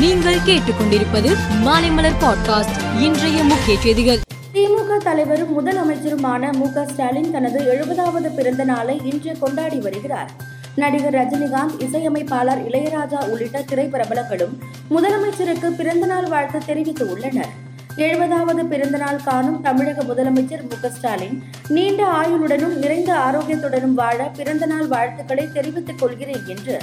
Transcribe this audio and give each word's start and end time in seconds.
நீங்கள் 0.00 0.38
கேட்டுக்கொண்டிருப்பது 0.38 1.36
மாலைமலர் 1.64 2.12
பாட்காஸ்ட் 2.20 3.00
இன்றைய 3.00 3.44
முக்கிய 3.44 3.80
செய்திகள். 3.80 4.18
திமுக 4.54 4.96
தலைவரும் 4.96 5.66
முதலமைச்சருமான 5.66 6.52
மு 6.52 6.72
க 6.72 6.86
ஸ்டாலின் 6.86 7.30
தனது 7.30 7.58
எழுபதாவது 7.58 8.34
பிறந்த 8.34 8.64
நாளை 8.64 9.00
இன்று 9.04 9.38
கொண்டாடி 9.38 9.78
வருகிறார். 9.78 10.30
நடிகர் 10.74 11.14
ரஜினிகாந்த் 11.14 11.82
இசையமைப்பாளர் 11.82 12.66
இளையராஜா 12.66 13.28
உள்ளிட்ட 13.28 13.60
திரைப்பிரபலங்களும் 13.60 14.58
முதலமைச்சருக்கு 14.90 15.66
பிறந்தநாள் 15.76 16.28
வாழ்த்து 16.28 16.58
தெரிவித்து 16.66 17.10
உள்ளனர். 17.10 17.48
எழுபதாவது 17.96 18.64
பிறந்தநாள் 18.64 19.20
காணும் 19.24 19.60
தமிழக 19.60 20.02
முதலமைச்சர் 20.02 20.82
மு 20.82 20.88
ஸ்டாலின் 20.88 21.42
நீண்ட 21.68 22.06
ஆயுளுடனும் 22.12 22.76
நிறைந்த 22.76 23.16
ஆரோக்கியத்துடனும் 23.18 23.94
வாழ 23.94 24.32
பிறந்தநாள் 24.36 24.86
வாழ்த்துக்களை 24.86 25.48
தெரிவித்துக் 25.52 25.98
கொள்கிறேன் 25.98 26.46
என்று 26.46 26.78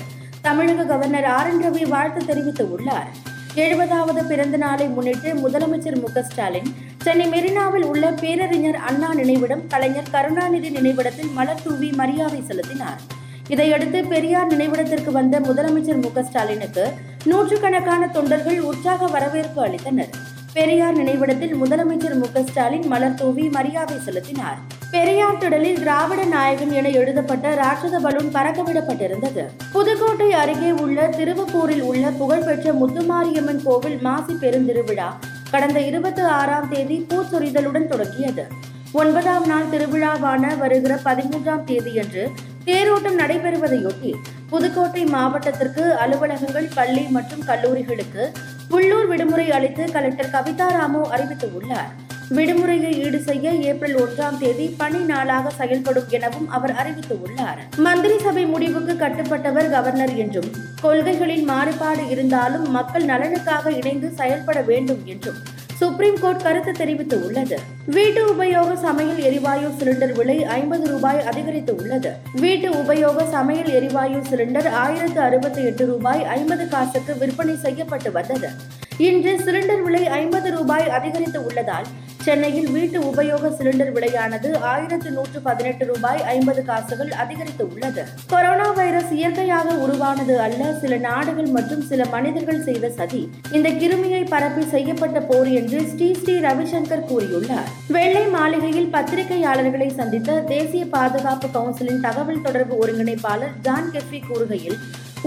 தமிழக 0.46 0.84
கவர்னர் 0.84 1.26
ஆர். 1.26 1.50
என். 1.52 1.62
ரவி 1.64 1.88
வாழ்த்து 1.88 2.26
தெரிவித்து 2.26 2.72
உள்ளார். 2.72 3.08
எழுபதாவது 3.56 4.28
பிறந்த 4.28 4.58
நாளை 4.58 4.88
முன்னிட்டு 4.88 5.34
முதலமைச்சர் 5.34 6.02
மு. 6.02 6.22
ஸ்டாலின் 6.22 6.70
சென்னை 7.02 7.28
மெரினாவில் 7.28 7.86
உள்ள 7.86 8.12
பேரறிஞர் 8.12 8.76
அண்ணா 8.76 9.14
நினைவிடம் 9.14 9.68
கலைஞர் 9.68 10.12
கருணாநிதி 10.12 10.70
நினைவிடத்தில் 10.70 11.34
மலர் 11.34 11.64
தூவி 11.64 11.90
மரியாதை 11.92 12.42
செலுத்தினார். 12.42 13.02
இதையடுத்து 13.48 14.06
பெரியார் 14.06 14.48
நினைவிடத்திற்கு 14.48 15.12
வந்த 15.12 15.40
முதலமைச்சர் 15.40 16.02
மு. 16.02 16.24
ஸ்டாலினுக்கு 16.24 16.86
நூற்றுக்கணக்கான 17.26 18.08
தொண்டர்கள் 18.08 18.60
உற்சாக 18.60 19.06
வரவேற்பு 19.06 19.66
அளித்தனர். 19.66 20.14
பெரியார் 20.54 20.98
நினைவிடத்தில் 20.98 21.56
முதலமைச்சர் 21.64 22.22
மு. 22.22 22.44
ஸ்டாலின் 22.44 22.88
மலர் 22.88 23.14
தூவி 23.14 23.50
மரியாதை 23.50 24.00
செலுத்தினார். 24.00 24.75
பெரியார் 24.96 25.40
திடலில் 25.40 25.80
திராவிட 25.80 26.22
நாயகன் 26.24 26.72
என 26.72 26.90
எழுதப்பட்ட 26.90 27.48
ராட்சத 27.56 27.96
பலூன் 28.00 28.30
பறக்கவிடப்பட்டிருந்தது. 28.36 29.44
புதுக்கோட்டை 29.74 30.28
அருகே 30.42 30.72
உள்ள 30.84 31.08
திருவப்பூரில் 31.08 31.82
உள்ள 31.82 32.10
புகழ்பெற்ற 32.20 32.74
முத்துமாரியம்மன் 32.74 33.60
கோவில் 33.64 33.98
மாசி 34.02 34.34
பெருந்திருவிழா 34.34 35.08
கடந்த 35.52 35.80
இருபத்தி 35.80 36.22
ஆறாம் 36.22 36.70
தேதி 36.70 37.08
பூச்சொரிதலுடன் 37.10 37.88
தொடங்கியது. 37.88 38.46
ஒன்பதாம் 38.92 39.46
நாள் 39.46 39.70
திருவிழாவான 39.74 40.58
வருகிற 40.58 40.96
பதிமூன்றாம் 41.04 41.66
தேதியன்று 41.72 42.24
தேரோட்டம் 42.66 43.20
நடைபெறுவதையொட்டி 43.24 44.14
புதுக்கோட்டை 44.50 45.06
மாவட்டத்திற்கு 45.06 45.94
அலுவலகங்கள் 46.06 46.72
பள்ளி 46.76 47.06
மற்றும் 47.18 47.46
கல்லூரிகளுக்கு 47.48 48.26
உள்ளூர் 48.70 49.08
விடுமுறை 49.08 49.52
அளித்து 49.52 49.86
கலெக்டர் 49.92 50.34
கவிதா 50.38 50.70
ராமு 50.78 51.04
அறிவித்துள்ளார். 51.16 51.94
விடுமுறையை 52.32 52.92
ஈடு 53.06 53.24
செய்ய 53.24 53.52
ஏப்ரல் 53.52 53.98
ஒன்றாம் 54.04 54.38
தேதி 54.38 54.76
பணி 54.78 55.00
நாளாக 55.00 55.50
செயல்படும் 55.50 56.08
எனவும் 56.10 56.48
அவர் 56.50 56.72
அறிவித்துள்ளார். 56.72 57.60
மந்திரி 57.78 58.18
சபை 58.20 58.46
முடிவுக்கு 58.46 58.94
கட்டுப்பட்டவர் 58.94 59.70
கவர்னர் 59.70 60.16
என்றும் 60.16 60.50
கொள்கைகளில் 60.82 61.44
மாறுபாடு 61.44 62.10
இருந்தாலும் 62.10 62.72
மக்கள் 62.72 63.06
நலனுக்காக 63.06 63.70
இணைந்து 63.70 64.12
செயல்பட 64.12 64.62
வேண்டும் 64.62 65.06
என்றும் 65.06 65.38
சுப்ரீம் 65.80 66.20
கோர்ட் 66.22 66.44
கருத்து 66.44 66.72
தெரிவித்து 66.72 67.24
உள்ளது 67.26 67.58
வீட்டு 67.86 68.34
உபயோக 68.34 68.76
சமையல் 68.76 69.18
எரிவாயு 69.18 69.70
சிலிண்டர் 69.80 70.14
விலை 70.14 70.44
ஐம்பது 70.44 70.88
ரூபாய் 70.88 71.22
அதிகரித்து 71.24 71.76
உள்ளது 71.76 72.12
வீட்டு 72.34 72.70
உபயோக 72.70 73.26
சமையல் 73.32 73.70
எரிவாயு 73.70 74.22
சிலிண்டர் 74.30 74.68
ஆயிரத்து 74.68 75.22
அறுபத்தி 75.22 75.64
எட்டு 75.64 75.86
ரூபாய் 75.86 76.24
ஐம்பது 76.24 76.68
காசுக்கு 76.68 77.18
விற்பனை 77.18 77.56
செய்யப்பட்டு 77.56 78.12
வந்தது. 78.12 78.50
இன்று 78.98 79.40
சிலிண்டர் 79.46 79.84
விலை 79.84 80.08
ஐம்பது 80.08 80.52
ரூபாய் 80.52 80.90
அதிகரித்து 80.90 81.46
உள்ளதால் 81.46 81.86
சென்னையில் 82.26 82.70
வீட்டு 82.76 82.98
உபயோக 83.10 83.50
சிலிண்டர் 83.58 83.92
விலையானது 83.96 84.50
ஆயிரத்து 84.70 85.10
நூற்று 85.16 85.40
பதினெட்டு 85.48 85.84
ரூபாய் 85.86 86.22
ஐம்பது 86.34 86.62
காசுகள் 86.70 87.12
அதிகரித்து 87.24 87.64
உள்ளது 87.72 88.04
கொரோனா 88.32 88.68
வைரஸ் 88.78 89.12
இயற்கையாக 89.18 89.76
உருவானது 89.84 90.36
அல்ல 90.46 90.62
சில 90.82 90.98
நாடுகள் 91.08 91.50
மற்றும் 91.58 91.84
சில 91.90 92.06
மனிதர்கள் 92.14 92.64
செய்த 92.68 92.90
சதி. 92.90 93.22
இந்த 93.58 93.70
கிருமியை 93.82 94.22
பரப்பி 94.30 94.64
செய்யப்பட்ட 94.74 95.20
போர் 95.30 95.50
என்று 95.60 95.82
ஸ்ரீ 95.92 96.08
ஸ்ரீ 96.22 96.36
ரவிசங்கர் 96.48 97.06
கூறியுள்ளார். 97.12 97.70
வெள்ளை 97.98 98.26
மாளிகையில் 98.38 98.90
பத்திரிகையாளர்களை 98.96 99.90
சந்தித்த 100.00 100.40
தேசிய 100.54 100.86
பாதுகாப்பு 100.96 101.50
கவுன்சிலின் 101.58 102.04
தகவல் 102.08 102.46
தொடர்பு 102.48 102.78
ஒருங்கிணைப்பாளர் 102.84 103.54
ஜான் 103.68 103.92
கெஃபி 103.96 104.22
கூறுகையில் 104.30 104.80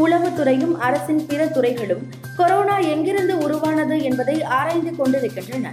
உளவுத்துறையும் 0.03 0.75
அரசின் 0.89 1.23
பிற 1.29 1.47
துறைகளும் 1.47 2.03
கொரோனா 2.41 2.79
எங்கிருந்து 2.95 3.37
உருவானது 3.39 3.99
என்பதை 4.11 4.37
ஆராய்ந்து 4.59 4.95
கொண்டிருக்கின்றன. 4.97 5.69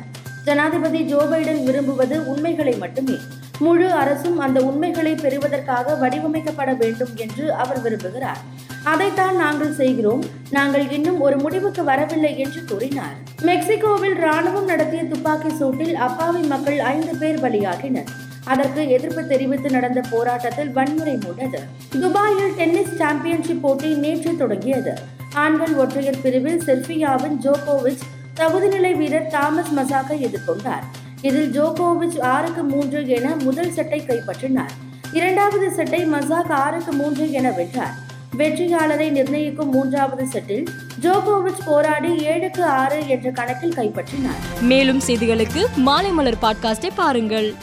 ஜனாதிபதி 0.46 1.00
ஜோ 1.02 1.18
பைடன் 1.18 1.64
விரும்புவது 1.64 2.28
உண்மைகளை 2.28 2.78
மட்டுமே. 2.78 3.18
முழு 3.60 3.92
அரசும் 3.92 4.40
அந்த 4.40 4.62
உண்மைகளை 4.62 5.16
பெறுவதற்காக 5.16 5.96
வடிவமைக்கப்பட 6.02 6.78
வேண்டும் 6.78 7.10
என்று 7.16 7.54
அவர் 7.54 7.82
விரும்புகிறார். 7.84 8.42
அதைத்தான் 8.84 9.36
நாங்கள் 9.36 9.74
செய்கிறோம். 9.74 10.24
நாங்கள் 10.50 10.92
இன்னும் 10.92 11.22
ஒரு 11.22 11.38
முடிவுக்கு 11.38 11.84
வரவில்லை 11.84 12.40
என்று 12.40 12.64
கூறினார். 12.64 13.16
மெக்சிகோவில் 13.42 14.18
ராணுவம் 14.18 14.64
நடத்திய 14.64 15.04
துப்பாக்கி 15.04 15.48
சூட்டில் 15.48 15.94
அப்பாவி 15.94 16.40
மக்கள் 16.40 16.80
ஐந்து 16.80 17.16
பேர் 17.16 17.42
பலியாகினர். 17.42 18.10
அதற்கு 18.44 18.90
எதிர்ப்பு 18.90 19.28
தெரிவித்து 19.28 19.70
நடந்த 19.70 20.02
போராட்டத்தில் 20.12 20.72
வன்முறை 20.72 21.14
மூண்டது. 21.14 21.60
துபாயில் 22.00 22.54
டென்னிஸ் 22.58 22.96
சாம்பியன்ஷிப் 22.96 23.62
போட்டி 23.62 23.94
நேற்று 23.94 24.36
தொடங்கியது. 24.38 24.94
ஆண்கள் 25.34 25.74
ஒற்றையர் 25.74 26.22
பிரிவில் 26.22 26.62
செல்பியாவின் 26.66 27.38
ஜோகோவிச் 27.42 28.06
தகுதிநிலை 28.36 28.96
வீரர் 28.96 29.28
தாமஸ் 29.28 29.74
மசாக்கை 29.76 30.28
எதிர்கொண்டார். 30.28 30.84
இதில் 31.22 31.62
ஜோகோவிச் 31.62 32.22
ஆறுக்கு 32.22 32.64
மூன்று 32.64 33.08
என 33.08 33.36
முதல் 33.36 33.72
செட்டை 33.72 34.02
கைப்பற்றினார். 34.02 34.70
இரண்டாவது 35.14 35.72
செட்டை 35.72 36.06
மசாக் 36.06 36.52
ஆறுக்கு 36.52 36.92
மூன்று 36.92 37.32
என 37.32 37.52
வென்றார். 37.52 38.04
வெற்றியாளரை 38.38 39.10
நிர்ணயிக்கும் 39.10 39.70
மூன்றாவது 39.70 40.26
செட்டில் 40.26 40.68
ஜோகோவிச் 41.02 41.66
போராடி 41.66 42.12
ஏழுக்கு 42.12 42.62
ஆறு 42.62 43.08
என்ற 43.08 43.32
கணக்கில் 43.32 43.74
கைப்பற்றினார். 43.74 44.62
மேலும் 44.62 45.02
செய்திகளுக்கு 45.08 45.66
மாலைமலர் 45.86 46.34
பாட்காஸ்டை 46.42 46.90
பாருங்கள். 46.96 47.54